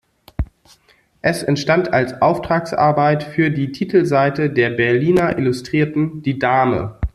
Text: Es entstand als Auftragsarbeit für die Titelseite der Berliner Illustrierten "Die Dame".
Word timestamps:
Es 1.21 1.43
entstand 1.43 1.93
als 1.93 2.23
Auftragsarbeit 2.23 3.21
für 3.23 3.51
die 3.51 3.71
Titelseite 3.71 4.49
der 4.49 4.71
Berliner 4.71 5.37
Illustrierten 5.37 6.23
"Die 6.23 6.39
Dame". 6.39 6.97